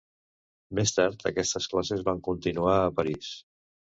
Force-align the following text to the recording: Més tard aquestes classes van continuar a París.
Més 0.79 0.93
tard 0.95 1.25
aquestes 1.31 1.69
classes 1.73 2.01
van 2.09 2.23
continuar 2.29 2.75
a 2.87 2.91
París. 3.01 3.31